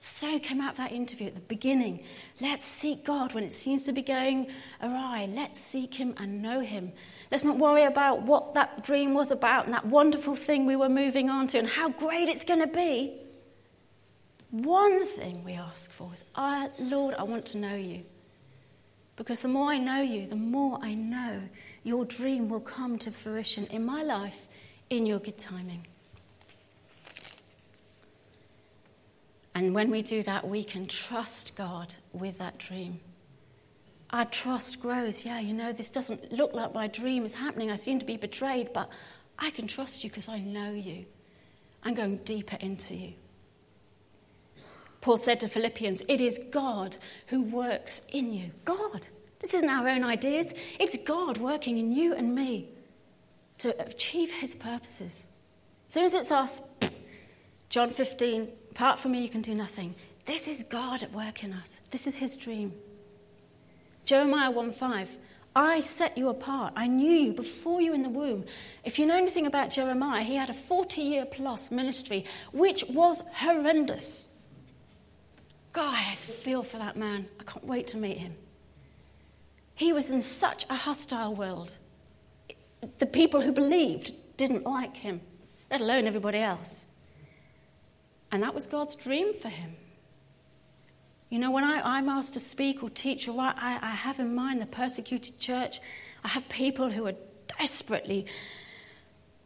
So 0.00 0.38
came 0.38 0.60
out 0.60 0.76
that 0.76 0.92
interview 0.92 1.26
at 1.26 1.34
the 1.34 1.40
beginning. 1.40 2.04
Let's 2.40 2.64
seek 2.64 3.04
God 3.04 3.34
when 3.34 3.42
it 3.42 3.52
seems 3.52 3.82
to 3.84 3.92
be 3.92 4.02
going 4.02 4.46
awry. 4.80 5.28
Let's 5.32 5.58
seek 5.58 5.94
Him 5.94 6.14
and 6.18 6.40
know 6.40 6.60
Him. 6.60 6.92
Let's 7.32 7.42
not 7.44 7.58
worry 7.58 7.82
about 7.82 8.22
what 8.22 8.54
that 8.54 8.84
dream 8.84 9.12
was 9.12 9.32
about 9.32 9.64
and 9.64 9.74
that 9.74 9.86
wonderful 9.86 10.36
thing 10.36 10.66
we 10.66 10.76
were 10.76 10.88
moving 10.88 11.30
on 11.30 11.48
to 11.48 11.58
and 11.58 11.66
how 11.66 11.90
great 11.90 12.28
it's 12.28 12.44
going 12.44 12.60
to 12.60 12.68
be. 12.68 13.12
One 14.50 15.04
thing 15.06 15.44
we 15.44 15.52
ask 15.52 15.90
for 15.90 16.10
is, 16.14 16.24
I, 16.34 16.70
Lord, 16.78 17.14
I 17.14 17.22
want 17.24 17.46
to 17.46 17.58
know 17.58 17.74
you. 17.74 18.02
Because 19.16 19.42
the 19.42 19.48
more 19.48 19.70
I 19.70 19.78
know 19.78 20.00
you, 20.00 20.26
the 20.26 20.36
more 20.36 20.78
I 20.80 20.94
know 20.94 21.42
your 21.82 22.04
dream 22.04 22.48
will 22.48 22.60
come 22.60 22.98
to 22.98 23.10
fruition 23.10 23.66
in 23.66 23.84
my 23.84 24.02
life 24.02 24.46
in 24.90 25.04
your 25.06 25.18
good 25.18 25.38
timing. 25.38 25.86
And 29.54 29.74
when 29.74 29.90
we 29.90 30.02
do 30.02 30.22
that, 30.22 30.46
we 30.46 30.62
can 30.62 30.86
trust 30.86 31.56
God 31.56 31.94
with 32.12 32.38
that 32.38 32.58
dream. 32.58 33.00
Our 34.10 34.24
trust 34.24 34.80
grows. 34.80 35.26
Yeah, 35.26 35.40
you 35.40 35.52
know, 35.52 35.72
this 35.72 35.90
doesn't 35.90 36.32
look 36.32 36.54
like 36.54 36.72
my 36.72 36.86
dream 36.86 37.24
is 37.24 37.34
happening. 37.34 37.70
I 37.70 37.76
seem 37.76 37.98
to 37.98 38.06
be 38.06 38.16
betrayed, 38.16 38.72
but 38.72 38.88
I 39.38 39.50
can 39.50 39.66
trust 39.66 40.04
you 40.04 40.10
because 40.10 40.28
I 40.28 40.38
know 40.38 40.70
you. 40.70 41.04
I'm 41.82 41.94
going 41.94 42.18
deeper 42.18 42.56
into 42.60 42.94
you. 42.94 43.12
Paul 45.00 45.16
said 45.16 45.40
to 45.40 45.48
Philippians, 45.48 46.02
It 46.08 46.20
is 46.20 46.40
God 46.50 46.96
who 47.28 47.42
works 47.42 48.06
in 48.12 48.32
you. 48.32 48.50
God. 48.64 49.08
This 49.40 49.54
isn't 49.54 49.70
our 49.70 49.88
own 49.88 50.02
ideas, 50.02 50.52
it's 50.80 50.96
God 51.06 51.38
working 51.38 51.78
in 51.78 51.92
you 51.92 52.14
and 52.14 52.34
me 52.34 52.68
to 53.58 53.78
achieve 53.84 54.32
his 54.32 54.54
purposes. 54.54 55.28
As 55.86 55.94
soon 55.94 56.04
as 56.04 56.14
it's 56.14 56.32
us, 56.32 56.60
John 57.68 57.90
15, 57.90 58.48
apart 58.72 58.98
from 58.98 59.12
me, 59.12 59.22
you 59.22 59.28
can 59.28 59.42
do 59.42 59.54
nothing. 59.54 59.94
This 60.24 60.48
is 60.48 60.64
God 60.64 61.02
at 61.02 61.12
work 61.12 61.44
in 61.44 61.52
us. 61.52 61.80
This 61.90 62.06
is 62.06 62.16
his 62.16 62.36
dream. 62.36 62.72
Jeremiah 64.04 64.50
1 64.50 64.72
5. 64.72 65.16
I 65.56 65.80
set 65.80 66.16
you 66.16 66.28
apart. 66.28 66.72
I 66.76 66.86
knew 66.86 67.10
you 67.10 67.32
before 67.32 67.80
you 67.80 67.92
in 67.92 68.02
the 68.02 68.08
womb. 68.08 68.44
If 68.84 68.98
you 68.98 69.06
know 69.06 69.16
anything 69.16 69.46
about 69.46 69.70
Jeremiah, 69.70 70.22
he 70.22 70.36
had 70.36 70.50
a 70.50 70.54
40 70.54 71.00
year 71.00 71.24
plus 71.26 71.70
ministry, 71.70 72.26
which 72.52 72.84
was 72.88 73.22
horrendous. 73.34 74.27
God, 75.78 75.94
I 75.94 76.16
feel 76.16 76.64
for 76.64 76.78
that 76.78 76.96
man. 76.96 77.28
I 77.38 77.44
can't 77.44 77.64
wait 77.64 77.86
to 77.88 77.98
meet 77.98 78.18
him. 78.18 78.34
He 79.76 79.92
was 79.92 80.10
in 80.10 80.20
such 80.20 80.66
a 80.68 80.74
hostile 80.74 81.32
world. 81.36 81.78
The 82.98 83.06
people 83.06 83.42
who 83.42 83.52
believed 83.52 84.10
didn't 84.36 84.64
like 84.64 84.96
him, 84.96 85.20
let 85.70 85.80
alone 85.80 86.08
everybody 86.08 86.38
else. 86.38 86.96
And 88.32 88.42
that 88.42 88.56
was 88.56 88.66
God's 88.66 88.96
dream 88.96 89.34
for 89.34 89.50
him. 89.50 89.76
You 91.30 91.38
know, 91.38 91.52
when 91.52 91.62
I, 91.62 91.98
am 91.98 92.08
asked 92.08 92.32
to 92.32 92.40
speak 92.40 92.82
or 92.82 92.90
teach 92.90 93.28
or 93.28 93.40
I, 93.40 93.78
I 93.80 93.90
have 93.90 94.18
in 94.18 94.34
mind 94.34 94.60
the 94.60 94.66
persecuted 94.66 95.38
church. 95.38 95.78
I 96.24 96.28
have 96.28 96.48
people 96.48 96.90
who 96.90 97.06
are 97.06 97.14
desperately 97.56 98.26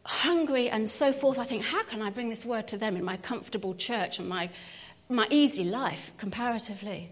hungry 0.03 0.67
and 0.67 0.89
so 0.89 1.13
forth. 1.13 1.37
I 1.37 1.43
think, 1.43 1.63
how 1.63 1.83
can 1.83 2.01
I 2.01 2.09
bring 2.09 2.29
this 2.29 2.43
word 2.43 2.67
to 2.69 2.77
them 2.79 2.97
in 2.97 3.03
my 3.03 3.17
comfortable 3.17 3.75
church 3.75 4.17
and 4.17 4.27
my 4.27 4.49
my 5.09 5.27
easy 5.29 5.63
life 5.63 6.11
comparatively. 6.17 7.11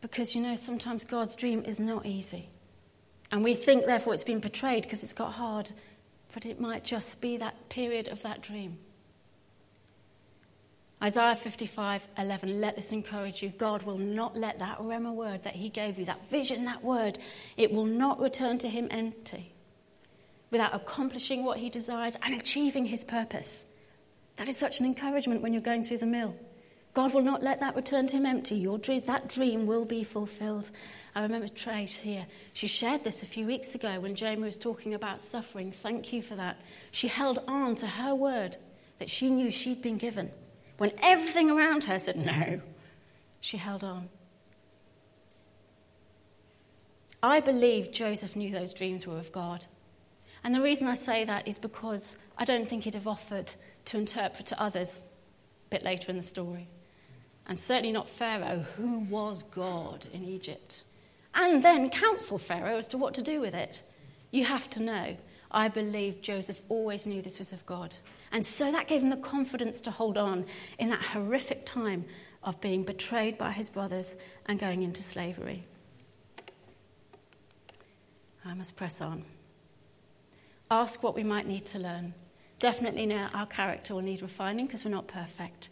Because, 0.00 0.34
you 0.34 0.42
know, 0.42 0.56
sometimes 0.56 1.04
God's 1.04 1.36
dream 1.36 1.62
is 1.64 1.78
not 1.78 2.04
easy. 2.06 2.48
And 3.30 3.42
we 3.42 3.54
think, 3.54 3.86
therefore, 3.86 4.14
it's 4.14 4.24
been 4.24 4.40
portrayed 4.40 4.82
because 4.82 5.02
it's 5.02 5.12
got 5.12 5.32
hard, 5.32 5.72
but 6.34 6.44
it 6.44 6.60
might 6.60 6.84
just 6.84 7.22
be 7.22 7.38
that 7.38 7.68
period 7.68 8.08
of 8.08 8.20
that 8.22 8.42
dream. 8.42 8.78
Isaiah 11.02 11.34
55 11.34 12.06
11, 12.16 12.60
let 12.60 12.76
this 12.76 12.92
encourage 12.92 13.42
you. 13.42 13.48
God 13.50 13.82
will 13.82 13.98
not 13.98 14.36
let 14.36 14.60
that 14.60 14.78
Rhema 14.78 15.12
word 15.12 15.42
that 15.42 15.56
He 15.56 15.68
gave 15.68 15.98
you, 15.98 16.04
that 16.04 16.24
vision, 16.28 16.64
that 16.66 16.84
word, 16.84 17.18
it 17.56 17.72
will 17.72 17.86
not 17.86 18.20
return 18.20 18.58
to 18.58 18.68
Him 18.68 18.86
empty 18.90 19.52
without 20.50 20.74
accomplishing 20.74 21.44
what 21.44 21.58
He 21.58 21.70
desires 21.70 22.16
and 22.22 22.34
achieving 22.34 22.84
His 22.84 23.02
purpose. 23.02 23.71
That 24.36 24.48
is 24.48 24.56
such 24.56 24.80
an 24.80 24.86
encouragement 24.86 25.42
when 25.42 25.52
you're 25.52 25.62
going 25.62 25.84
through 25.84 25.98
the 25.98 26.06
mill. 26.06 26.34
God 26.94 27.14
will 27.14 27.22
not 27.22 27.42
let 27.42 27.60
that 27.60 27.74
return 27.74 28.06
to 28.08 28.16
him 28.16 28.26
empty. 28.26 28.54
Your 28.54 28.76
dream, 28.78 29.02
that 29.06 29.28
dream 29.28 29.66
will 29.66 29.86
be 29.86 30.04
fulfilled. 30.04 30.70
I 31.14 31.22
remember 31.22 31.48
Trace 31.48 31.96
here. 31.96 32.26
She 32.52 32.66
shared 32.66 33.02
this 33.02 33.22
a 33.22 33.26
few 33.26 33.46
weeks 33.46 33.74
ago 33.74 33.98
when 34.00 34.14
Jamie 34.14 34.42
was 34.42 34.56
talking 34.56 34.92
about 34.92 35.22
suffering. 35.22 35.72
Thank 35.72 36.12
you 36.12 36.20
for 36.20 36.34
that. 36.36 36.58
She 36.90 37.08
held 37.08 37.38
on 37.48 37.76
to 37.76 37.86
her 37.86 38.14
word 38.14 38.58
that 38.98 39.08
she 39.08 39.30
knew 39.30 39.50
she'd 39.50 39.80
been 39.80 39.96
given. 39.96 40.30
When 40.76 40.92
everything 41.02 41.50
around 41.50 41.84
her 41.84 41.98
said 41.98 42.16
no, 42.16 42.60
she 43.40 43.56
held 43.56 43.84
on. 43.84 44.10
I 47.22 47.40
believe 47.40 47.90
Joseph 47.92 48.36
knew 48.36 48.50
those 48.50 48.74
dreams 48.74 49.06
were 49.06 49.18
of 49.18 49.32
God. 49.32 49.64
And 50.44 50.54
the 50.54 50.60
reason 50.60 50.88
I 50.88 50.94
say 50.94 51.24
that 51.24 51.46
is 51.46 51.58
because 51.58 52.26
I 52.36 52.44
don't 52.44 52.68
think 52.68 52.84
he'd 52.84 52.94
have 52.94 53.06
offered 53.06 53.54
to 53.86 53.98
interpret 53.98 54.46
to 54.46 54.62
others 54.62 55.14
a 55.66 55.70
bit 55.70 55.82
later 55.82 56.10
in 56.10 56.16
the 56.16 56.22
story. 56.22 56.68
And 57.46 57.58
certainly 57.58 57.92
not 57.92 58.08
Pharaoh, 58.08 58.64
who 58.76 59.00
was 59.00 59.42
God 59.42 60.06
in 60.12 60.24
Egypt. 60.24 60.82
And 61.34 61.64
then 61.64 61.90
counsel 61.90 62.38
Pharaoh 62.38 62.78
as 62.78 62.86
to 62.88 62.98
what 62.98 63.14
to 63.14 63.22
do 63.22 63.40
with 63.40 63.54
it. 63.54 63.82
You 64.30 64.44
have 64.44 64.68
to 64.70 64.82
know. 64.82 65.16
I 65.50 65.68
believe 65.68 66.22
Joseph 66.22 66.62
always 66.68 67.06
knew 67.06 67.20
this 67.20 67.38
was 67.38 67.52
of 67.52 67.66
God. 67.66 67.94
And 68.30 68.44
so 68.44 68.72
that 68.72 68.88
gave 68.88 69.02
him 69.02 69.10
the 69.10 69.16
confidence 69.16 69.80
to 69.82 69.90
hold 69.90 70.16
on 70.16 70.46
in 70.78 70.88
that 70.90 71.02
horrific 71.02 71.66
time 71.66 72.06
of 72.42 72.60
being 72.60 72.84
betrayed 72.84 73.36
by 73.38 73.52
his 73.52 73.68
brothers 73.68 74.16
and 74.46 74.58
going 74.58 74.82
into 74.82 75.02
slavery. 75.02 75.64
I 78.44 78.54
must 78.54 78.76
press 78.76 79.00
on. 79.00 79.24
Ask 80.70 81.02
what 81.02 81.14
we 81.14 81.22
might 81.22 81.46
need 81.46 81.66
to 81.66 81.78
learn. 81.78 82.14
Definitely 82.62 83.06
now 83.06 83.28
our 83.34 83.46
character 83.46 83.92
will 83.92 84.02
need 84.02 84.22
refining 84.22 84.66
because 84.66 84.84
we're 84.84 84.92
not 84.92 85.08
perfect. 85.08 85.68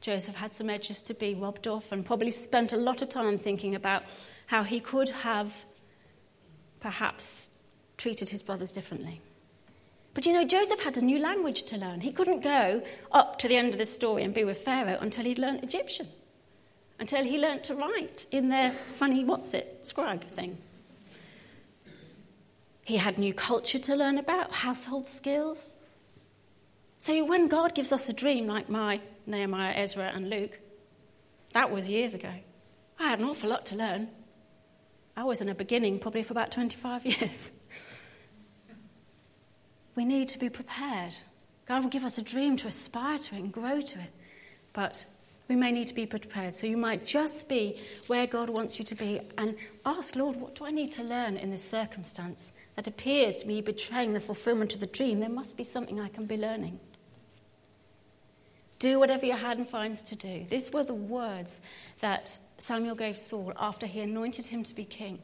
Joseph 0.00 0.34
had 0.34 0.52
some 0.52 0.68
edges 0.68 1.00
to 1.02 1.14
be 1.14 1.36
robbed 1.36 1.68
off 1.68 1.92
and 1.92 2.04
probably 2.04 2.32
spent 2.32 2.72
a 2.72 2.76
lot 2.76 3.00
of 3.00 3.08
time 3.08 3.38
thinking 3.38 3.76
about 3.76 4.02
how 4.46 4.64
he 4.64 4.80
could 4.80 5.08
have 5.10 5.54
perhaps 6.80 7.56
treated 7.96 8.28
his 8.28 8.42
brothers 8.42 8.72
differently. 8.72 9.20
But 10.14 10.26
you 10.26 10.32
know, 10.32 10.44
Joseph 10.44 10.82
had 10.82 10.96
a 10.96 11.04
new 11.04 11.20
language 11.20 11.62
to 11.62 11.76
learn. 11.76 12.00
He 12.00 12.10
couldn't 12.10 12.40
go 12.40 12.82
up 13.12 13.38
to 13.38 13.46
the 13.46 13.56
end 13.56 13.72
of 13.72 13.78
the 13.78 13.84
story 13.84 14.24
and 14.24 14.34
be 14.34 14.42
with 14.42 14.58
Pharaoh 14.58 14.98
until 15.00 15.24
he'd 15.24 15.38
learned 15.38 15.62
Egyptian, 15.62 16.08
until 16.98 17.22
he 17.22 17.38
learned 17.38 17.62
to 17.62 17.76
write 17.76 18.26
in 18.32 18.48
their 18.48 18.72
funny, 18.72 19.22
what's 19.22 19.54
it, 19.54 19.86
scribe 19.86 20.24
thing. 20.24 20.58
He 22.84 22.96
had 22.96 23.16
new 23.16 23.32
culture 23.32 23.78
to 23.78 23.94
learn 23.94 24.18
about, 24.18 24.52
household 24.52 25.06
skills. 25.06 25.76
So 27.02 27.24
when 27.24 27.48
God 27.48 27.74
gives 27.74 27.90
us 27.90 28.08
a 28.08 28.12
dream 28.12 28.46
like 28.46 28.68
my 28.68 29.00
Nehemiah, 29.26 29.72
Ezra, 29.74 30.12
and 30.14 30.30
Luke, 30.30 30.60
that 31.52 31.68
was 31.68 31.90
years 31.90 32.14
ago. 32.14 32.30
I 32.96 33.08
had 33.08 33.18
an 33.18 33.24
awful 33.24 33.50
lot 33.50 33.66
to 33.66 33.74
learn. 33.74 34.06
I 35.16 35.24
was 35.24 35.40
in 35.40 35.48
a 35.48 35.54
beginning 35.56 35.98
probably 35.98 36.22
for 36.22 36.32
about 36.32 36.52
25 36.52 37.04
years. 37.20 37.50
we 39.96 40.04
need 40.04 40.28
to 40.28 40.38
be 40.38 40.48
prepared. 40.48 41.12
God 41.66 41.82
will 41.82 41.90
give 41.90 42.04
us 42.04 42.18
a 42.18 42.22
dream 42.22 42.56
to 42.58 42.68
aspire 42.68 43.18
to 43.18 43.34
it 43.34 43.38
and 43.40 43.52
grow 43.52 43.80
to 43.80 43.98
it. 43.98 44.12
But 44.72 45.04
we 45.48 45.56
may 45.56 45.72
need 45.72 45.88
to 45.88 45.94
be 45.94 46.06
prepared. 46.06 46.54
So 46.54 46.68
you 46.68 46.76
might 46.76 47.04
just 47.04 47.48
be 47.48 47.82
where 48.06 48.28
God 48.28 48.48
wants 48.48 48.78
you 48.78 48.84
to 48.84 48.94
be 48.94 49.20
and 49.38 49.56
ask, 49.84 50.14
Lord, 50.14 50.36
what 50.36 50.54
do 50.54 50.64
I 50.64 50.70
need 50.70 50.92
to 50.92 51.02
learn 51.02 51.36
in 51.36 51.50
this 51.50 51.68
circumstance 51.68 52.52
that 52.76 52.86
appears 52.86 53.38
to 53.38 53.46
be 53.48 53.60
betraying 53.60 54.14
the 54.14 54.20
fulfillment 54.20 54.74
of 54.74 54.78
the 54.78 54.86
dream? 54.86 55.18
There 55.18 55.28
must 55.28 55.56
be 55.56 55.64
something 55.64 55.98
I 55.98 56.06
can 56.06 56.26
be 56.26 56.36
learning. 56.36 56.78
Do 58.82 58.98
whatever 58.98 59.24
your 59.24 59.36
hand 59.36 59.68
finds 59.68 60.02
to 60.02 60.16
do. 60.16 60.44
These 60.50 60.72
were 60.72 60.82
the 60.82 60.92
words 60.92 61.60
that 62.00 62.36
Samuel 62.58 62.96
gave 62.96 63.16
Saul 63.16 63.52
after 63.56 63.86
he 63.86 64.00
anointed 64.00 64.46
him 64.46 64.64
to 64.64 64.74
be 64.74 64.84
king. 64.84 65.20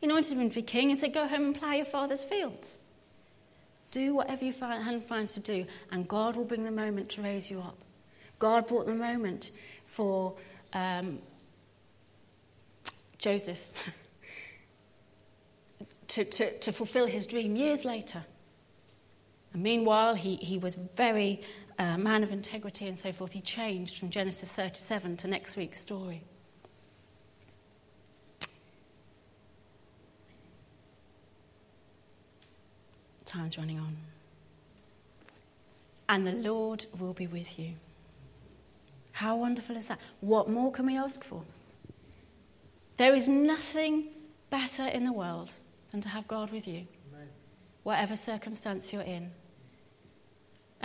He 0.00 0.06
anointed 0.06 0.38
him 0.38 0.48
to 0.48 0.54
be 0.54 0.62
king 0.62 0.90
and 0.90 0.96
said, 0.96 1.12
Go 1.12 1.26
home 1.26 1.46
and 1.46 1.54
plough 1.56 1.72
your 1.72 1.84
father's 1.84 2.22
fields. 2.22 2.78
Do 3.90 4.14
whatever 4.14 4.44
your 4.44 4.54
hand 4.54 5.02
finds 5.02 5.34
to 5.34 5.40
do, 5.40 5.66
and 5.90 6.06
God 6.06 6.36
will 6.36 6.44
bring 6.44 6.62
the 6.62 6.70
moment 6.70 7.08
to 7.08 7.22
raise 7.22 7.50
you 7.50 7.58
up. 7.58 7.76
God 8.38 8.68
brought 8.68 8.86
the 8.86 8.94
moment 8.94 9.50
for 9.84 10.36
um, 10.72 11.18
Joseph 13.18 13.58
to, 16.06 16.24
to, 16.24 16.56
to 16.60 16.70
fulfill 16.70 17.08
his 17.08 17.26
dream 17.26 17.56
years 17.56 17.84
later. 17.84 18.24
And 19.52 19.64
meanwhile, 19.64 20.14
he, 20.14 20.36
he 20.36 20.58
was 20.58 20.76
very 20.76 21.42
uh, 21.78 21.96
man 21.98 22.22
of 22.22 22.32
integrity 22.32 22.86
and 22.86 22.98
so 22.98 23.12
forth. 23.12 23.32
He 23.32 23.40
changed 23.40 23.98
from 23.98 24.10
Genesis 24.10 24.52
37 24.52 25.16
to 25.18 25.28
next 25.28 25.56
week's 25.56 25.80
story. 25.80 26.22
Time's 33.24 33.58
running 33.58 33.78
on. 33.78 33.96
And 36.08 36.26
the 36.26 36.32
Lord 36.32 36.86
will 36.98 37.12
be 37.12 37.26
with 37.26 37.58
you. 37.58 37.74
How 39.12 39.36
wonderful 39.36 39.76
is 39.76 39.88
that? 39.88 39.98
What 40.20 40.48
more 40.48 40.70
can 40.70 40.86
we 40.86 40.96
ask 40.96 41.24
for? 41.24 41.42
There 42.96 43.14
is 43.14 43.28
nothing 43.28 44.04
better 44.50 44.86
in 44.86 45.04
the 45.04 45.12
world 45.12 45.52
than 45.90 46.00
to 46.02 46.08
have 46.08 46.28
God 46.28 46.50
with 46.50 46.68
you, 46.68 46.86
whatever 47.82 48.16
circumstance 48.16 48.92
you're 48.92 49.02
in. 49.02 49.32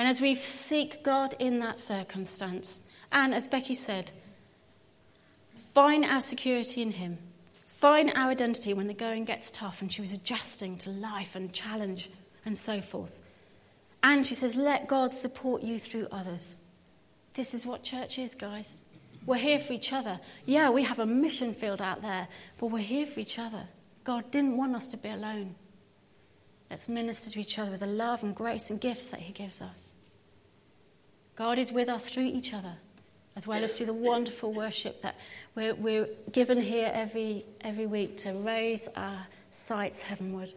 And 0.02 0.10
as 0.10 0.20
we 0.20 0.34
seek 0.34 1.04
God 1.04 1.36
in 1.38 1.60
that 1.60 1.80
circumstance, 1.80 2.90
and 3.12 3.36
as 3.36 3.48
Becky 3.48 3.76
said, 3.76 4.12
find 5.56 6.04
our 6.06 6.22
security 6.22 6.82
in 6.82 6.90
Him, 6.90 7.20
find 7.68 8.12
our 8.16 8.32
identity 8.32 8.74
when 8.74 8.88
the 8.88 8.96
going 8.96 9.26
gets 9.26 9.52
tough, 9.52 9.80
and 9.80 9.92
she 9.92 10.02
was 10.02 10.12
adjusting 10.12 10.80
to 10.80 10.90
life 10.90 11.36
and 11.36 11.54
challenge 11.54 12.10
and 12.46 12.58
so 12.58 12.82
forth. 12.82 13.22
And 14.02 14.26
she 14.26 14.34
says, 14.34 14.56
let 14.56 14.88
God 14.88 15.14
support 15.14 15.62
you 15.62 15.78
through 15.78 16.08
others. 16.12 16.66
This 17.36 17.54
is 17.54 17.64
what 17.64 17.84
church 17.84 18.18
is, 18.18 18.34
guys. 18.34 18.82
We're 19.28 19.36
here 19.36 19.60
for 19.60 19.74
each 19.74 19.94
other. 19.94 20.20
Yeah, 20.48 20.72
we 20.72 20.82
have 20.82 20.98
a 20.98 21.06
mission 21.06 21.54
field 21.54 21.80
out 21.80 22.02
there, 22.02 22.28
but 22.58 22.72
we're 22.72 22.80
here 22.80 23.06
for 23.06 23.20
each 23.20 23.38
other. 23.38 23.68
God 24.04 24.32
didn't 24.32 24.58
want 24.58 24.76
us 24.76 24.88
to 24.88 24.98
be 24.98 25.10
alone. 25.10 25.54
Let's 26.72 26.88
minister 26.88 27.30
to 27.30 27.42
each 27.42 27.60
other 27.60 27.70
with 27.70 27.82
the 27.82 27.86
love 27.86 28.24
and 28.24 28.34
grace 28.34 28.70
and 28.70 28.80
gifts 28.80 29.10
that 29.10 29.20
He 29.20 29.34
gives 29.34 29.62
us. 29.62 29.94
God 31.36 31.60
is 31.60 31.70
with 31.70 31.90
us 31.90 32.10
through 32.10 32.28
each 32.28 32.54
other, 32.54 32.76
as 33.36 33.46
well 33.46 33.62
as 33.62 33.76
through 33.76 33.88
the 33.88 33.94
wonderful 33.94 34.54
worship 34.54 35.02
that 35.02 35.18
we're, 35.54 35.76
we're 35.76 36.08
given 36.32 36.62
here 36.62 36.90
every, 36.94 37.44
every 37.60 37.86
week 37.86 38.16
to 38.18 38.32
raise 38.32 38.88
our 38.96 39.28
sights 39.50 40.02
heavenward. 40.02 40.54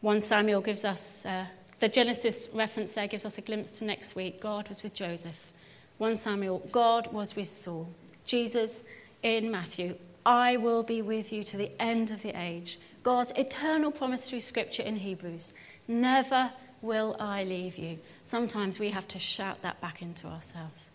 1 0.00 0.20
Samuel 0.22 0.62
gives 0.62 0.86
us, 0.86 1.26
uh, 1.26 1.44
the 1.80 1.88
Genesis 1.88 2.48
reference 2.54 2.94
there 2.94 3.08
gives 3.08 3.26
us 3.26 3.36
a 3.36 3.42
glimpse 3.42 3.72
to 3.72 3.84
next 3.84 4.16
week. 4.16 4.40
God 4.40 4.70
was 4.70 4.82
with 4.82 4.94
Joseph. 4.94 5.52
1 5.98 6.16
Samuel, 6.16 6.66
God 6.72 7.12
was 7.12 7.36
with 7.36 7.48
Saul. 7.48 7.90
Jesus 8.24 8.84
in 9.22 9.50
Matthew, 9.50 9.96
I 10.26 10.56
will 10.56 10.82
be 10.82 11.02
with 11.02 11.32
you 11.32 11.44
to 11.44 11.56
the 11.56 11.70
end 11.80 12.10
of 12.10 12.22
the 12.22 12.38
age. 12.38 12.78
God's 13.02 13.32
eternal 13.32 13.90
promise 13.90 14.28
through 14.28 14.40
Scripture 14.40 14.82
in 14.82 14.96
Hebrews 14.96 15.52
Never 15.86 16.50
will 16.80 17.16
I 17.20 17.44
leave 17.44 17.76
you. 17.76 17.98
Sometimes 18.22 18.78
we 18.78 18.90
have 18.90 19.06
to 19.08 19.18
shout 19.18 19.60
that 19.62 19.80
back 19.80 20.00
into 20.00 20.26
ourselves. 20.26 20.90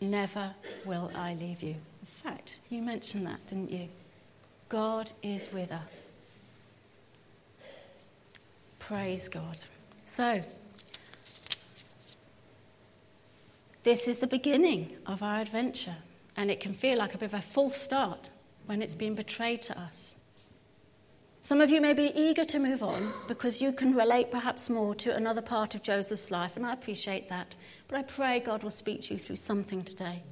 Never 0.00 0.54
will 0.84 1.12
I 1.14 1.34
leave 1.34 1.62
you. 1.62 1.76
In 1.76 2.06
fact, 2.22 2.56
you 2.68 2.82
mentioned 2.82 3.26
that, 3.26 3.46
didn't 3.46 3.70
you? 3.70 3.88
God 4.68 5.12
is 5.22 5.52
with 5.52 5.70
us. 5.70 6.12
Praise 8.80 9.28
God. 9.28 9.62
So, 10.04 10.40
this 13.84 14.08
is 14.08 14.18
the 14.18 14.26
beginning 14.26 14.96
of 15.06 15.22
our 15.22 15.40
adventure, 15.40 15.96
and 16.36 16.50
it 16.50 16.58
can 16.58 16.74
feel 16.74 16.98
like 16.98 17.14
a 17.14 17.18
bit 17.18 17.26
of 17.26 17.34
a 17.34 17.42
full 17.42 17.68
start 17.68 18.30
when 18.66 18.82
it's 18.82 18.94
been 18.94 19.14
betrayed 19.14 19.62
to 19.62 19.78
us. 19.78 20.24
Some 21.40 21.60
of 21.60 21.70
you 21.70 21.80
may 21.80 21.92
be 21.92 22.12
eager 22.14 22.44
to 22.44 22.58
move 22.60 22.84
on 22.84 23.12
because 23.26 23.60
you 23.60 23.72
can 23.72 23.96
relate 23.96 24.30
perhaps 24.30 24.70
more 24.70 24.94
to 24.96 25.14
another 25.14 25.42
part 25.42 25.74
of 25.74 25.82
Joseph's 25.82 26.30
life, 26.30 26.56
and 26.56 26.64
I 26.64 26.72
appreciate 26.72 27.28
that. 27.30 27.56
But 27.88 27.98
I 27.98 28.02
pray 28.02 28.38
God 28.38 28.62
will 28.62 28.70
speak 28.70 29.02
to 29.02 29.14
you 29.14 29.18
through 29.18 29.36
something 29.36 29.82
today. 29.82 30.22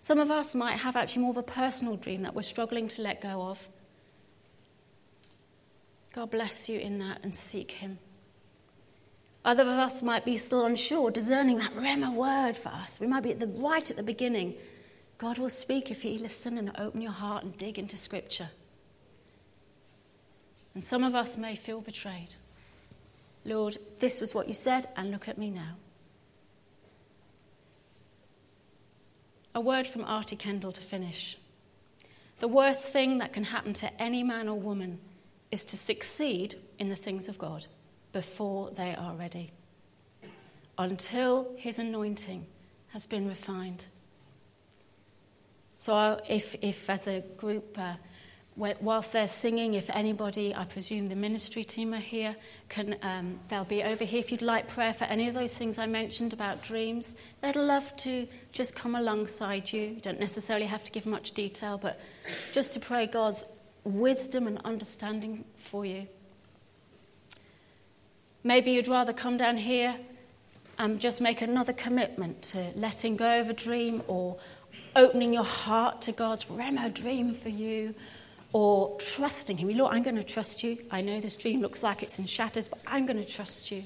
Some 0.00 0.18
of 0.18 0.30
us 0.30 0.54
might 0.54 0.78
have 0.78 0.96
actually 0.96 1.22
more 1.22 1.30
of 1.30 1.36
a 1.36 1.42
personal 1.44 1.96
dream 1.96 2.22
that 2.22 2.34
we're 2.34 2.42
struggling 2.42 2.88
to 2.88 3.02
let 3.02 3.22
go 3.22 3.42
of. 3.42 3.68
God 6.12 6.30
bless 6.30 6.68
you 6.68 6.78
in 6.78 6.98
that 6.98 7.20
and 7.22 7.34
seek 7.34 7.70
Him. 7.70 7.98
Other 9.44 9.62
of 9.62 9.68
us 9.68 10.02
might 10.02 10.24
be 10.24 10.36
still 10.36 10.64
unsure, 10.64 11.10
discerning 11.10 11.58
that 11.58 11.72
Rhema 11.74 12.12
word 12.12 12.56
for 12.56 12.70
us. 12.70 12.98
We 13.00 13.06
might 13.06 13.22
be 13.22 13.30
at 13.30 13.40
the, 13.40 13.46
right 13.46 13.88
at 13.88 13.96
the 13.96 14.02
beginning. 14.02 14.54
God 15.24 15.38
will 15.38 15.48
speak 15.48 15.90
if 15.90 16.04
you 16.04 16.18
listen 16.18 16.58
and 16.58 16.70
open 16.78 17.00
your 17.00 17.10
heart 17.10 17.44
and 17.44 17.56
dig 17.56 17.78
into 17.78 17.96
Scripture. 17.96 18.50
And 20.74 20.84
some 20.84 21.02
of 21.02 21.14
us 21.14 21.38
may 21.38 21.56
feel 21.56 21.80
betrayed. 21.80 22.34
Lord, 23.42 23.78
this 24.00 24.20
was 24.20 24.34
what 24.34 24.48
you 24.48 24.52
said, 24.52 24.86
and 24.98 25.10
look 25.10 25.26
at 25.26 25.38
me 25.38 25.48
now. 25.48 25.76
A 29.54 29.62
word 29.62 29.86
from 29.86 30.04
R.T. 30.04 30.36
Kendall 30.36 30.72
to 30.72 30.82
finish. 30.82 31.38
The 32.40 32.48
worst 32.48 32.90
thing 32.90 33.16
that 33.16 33.32
can 33.32 33.44
happen 33.44 33.72
to 33.72 34.02
any 34.02 34.22
man 34.22 34.46
or 34.46 34.60
woman 34.60 34.98
is 35.50 35.64
to 35.64 35.78
succeed 35.78 36.56
in 36.78 36.90
the 36.90 36.96
things 36.96 37.28
of 37.28 37.38
God 37.38 37.66
before 38.12 38.72
they 38.72 38.94
are 38.94 39.14
ready, 39.14 39.52
until 40.76 41.50
his 41.56 41.78
anointing 41.78 42.44
has 42.88 43.06
been 43.06 43.26
refined. 43.26 43.86
So, 45.78 46.20
if, 46.28 46.54
if 46.62 46.88
as 46.88 47.06
a 47.06 47.20
group, 47.36 47.78
uh, 47.78 47.94
whilst 48.56 49.12
they're 49.12 49.28
singing, 49.28 49.74
if 49.74 49.90
anybody, 49.90 50.54
I 50.54 50.64
presume 50.64 51.08
the 51.08 51.16
ministry 51.16 51.64
team 51.64 51.92
are 51.92 51.98
here, 51.98 52.36
can, 52.68 52.96
um, 53.02 53.40
they'll 53.48 53.64
be 53.64 53.82
over 53.82 54.04
here 54.04 54.20
if 54.20 54.30
you'd 54.30 54.42
like 54.42 54.68
prayer 54.68 54.94
for 54.94 55.04
any 55.04 55.28
of 55.28 55.34
those 55.34 55.52
things 55.52 55.78
I 55.78 55.86
mentioned 55.86 56.32
about 56.32 56.62
dreams. 56.62 57.14
They'd 57.40 57.56
love 57.56 57.94
to 57.98 58.28
just 58.52 58.76
come 58.76 58.94
alongside 58.94 59.72
you. 59.72 59.82
You 59.82 60.00
don't 60.00 60.20
necessarily 60.20 60.66
have 60.66 60.84
to 60.84 60.92
give 60.92 61.06
much 61.06 61.32
detail, 61.32 61.78
but 61.78 62.00
just 62.52 62.72
to 62.74 62.80
pray 62.80 63.06
God's 63.06 63.44
wisdom 63.82 64.46
and 64.46 64.58
understanding 64.64 65.44
for 65.56 65.84
you. 65.84 66.06
Maybe 68.42 68.72
you'd 68.72 68.88
rather 68.88 69.12
come 69.12 69.36
down 69.36 69.56
here 69.56 69.96
and 70.78 71.00
just 71.00 71.20
make 71.20 71.40
another 71.40 71.72
commitment 71.72 72.42
to 72.42 72.72
letting 72.74 73.16
go 73.16 73.40
of 73.40 73.48
a 73.48 73.52
dream 73.52 74.02
or 74.06 74.36
opening 74.96 75.32
your 75.34 75.44
heart 75.44 76.02
to 76.02 76.12
God's 76.12 76.44
Rhema 76.44 76.92
dream 76.92 77.32
for 77.32 77.48
you 77.48 77.94
or 78.52 78.96
trusting 78.98 79.56
Him. 79.56 79.68
Lord, 79.70 79.94
I'm 79.94 80.02
going 80.02 80.16
to 80.16 80.24
trust 80.24 80.62
you. 80.62 80.78
I 80.90 81.00
know 81.00 81.20
this 81.20 81.36
dream 81.36 81.60
looks 81.60 81.82
like 81.82 82.02
it's 82.02 82.18
in 82.18 82.26
shatters, 82.26 82.68
but 82.68 82.78
I'm 82.86 83.06
going 83.06 83.22
to 83.22 83.30
trust 83.30 83.70
you. 83.70 83.84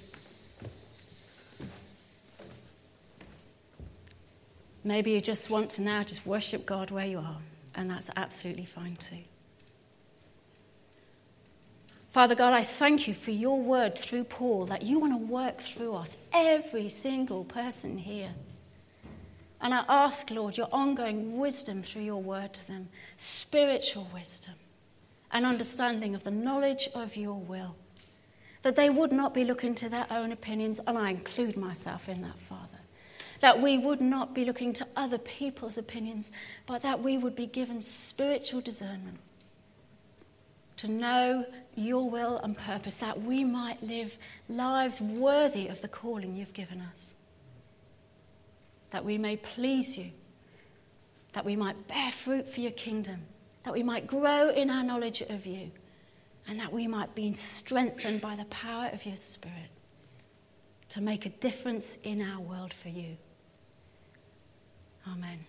Maybe 4.85 5.11
you 5.13 5.21
just 5.21 5.51
want 5.51 5.71
to 5.71 5.83
now 5.83 6.03
just 6.03 6.27
worship 6.27 6.65
God 6.65 6.91
where 6.91 7.07
you 7.07 7.19
are, 7.19 7.39
and 7.75 7.91
that's 7.91 8.11
absolutely 8.17 8.65
fine 8.65 8.97
too. 8.97 9.19
Father 12.11 12.35
God, 12.35 12.55
I 12.55 12.63
thank 12.63 13.07
you 13.07 13.13
for 13.13 13.31
your 13.31 13.61
word 13.61 13.99
through 13.99 14.25
Paul 14.25 14.67
that 14.67 14.83
you 14.83 14.99
want 14.99 15.13
to 15.13 15.27
work 15.33 15.61
through 15.61 15.95
us, 15.95 16.17
every 16.33 16.89
single 16.89 17.45
person 17.45 17.99
here. 17.99 18.31
And 19.61 19.75
I 19.75 19.85
ask, 19.89 20.31
Lord, 20.31 20.57
your 20.57 20.69
ongoing 20.71 21.39
wisdom 21.39 21.83
through 21.83 22.03
your 22.03 22.23
word 22.23 22.55
to 22.55 22.67
them, 22.67 22.89
spiritual 23.17 24.09
wisdom 24.15 24.55
and 25.33 25.45
understanding 25.45 26.15
of 26.15 26.25
the 26.25 26.31
knowledge 26.31 26.89
of 26.95 27.17
your 27.17 27.39
will. 27.39 27.77
That 28.63 28.77
they 28.77 28.91
would 28.91 29.13
not 29.13 29.35
be 29.35 29.45
looking 29.45 29.75
to 29.77 29.89
their 29.89 30.07
own 30.11 30.33
opinions, 30.33 30.81
and 30.87 30.97
I 30.97 31.11
include 31.11 31.57
myself 31.57 32.09
in 32.09 32.23
that, 32.23 32.39
Father. 32.41 32.79
That 33.41 33.63
we 33.63 33.79
would 33.79 34.01
not 34.01 34.35
be 34.35 34.45
looking 34.45 34.73
to 34.75 34.87
other 34.97 35.19
people's 35.19 35.79
opinions, 35.79 36.31
but 36.67 36.83
that 36.83 37.03
we 37.03 37.19
would 37.19 37.37
be 37.37 37.47
given 37.47 37.81
spiritual 37.81 38.61
discernment 38.61 39.19
to 40.79 40.89
know 40.89 41.45
your 41.75 42.09
will 42.09 42.39
and 42.39 42.57
purpose, 42.57 42.97
that 42.97 43.21
we 43.21 43.45
might 43.45 43.83
live 43.83 44.17
lives 44.49 45.01
worthy 45.01 45.69
of 45.69 45.83
the 45.83 45.89
calling 45.89 46.37
you've 46.37 46.53
given 46.53 46.81
us 46.81 47.15
that 48.91 49.05
we 49.05 49.19
may 49.19 49.37
please 49.37 49.97
you, 49.99 50.11
that 51.33 51.45
we 51.45 51.57
might 51.57 51.89
bear 51.89 52.11
fruit 52.11 52.49
for 52.49 52.61
your 52.61 52.73
kingdom, 52.73 53.23
that 53.65 53.73
we 53.73 53.83
might 53.83 54.07
grow 54.07 54.51
in 54.51 54.71
our 54.71 54.83
knowledge 54.83 55.21
of 55.23 55.47
you, 55.47 55.71
and 56.47 56.59
that 56.61 56.73
we 56.73 56.87
might 56.87 57.15
be 57.15 57.33
strengthened 57.35 58.21
by 58.21 58.35
the 58.35 58.47
power 58.47 58.89
of 58.93 59.05
your 59.05 59.17
Spirit 59.17 59.71
to 60.89 61.03
make 61.03 61.27
a 61.27 61.29
difference 61.29 61.99
in 62.03 62.23
our 62.23 62.41
world 62.41 62.73
for 62.73 62.89
you. 62.89 63.17
Amen. 65.07 65.45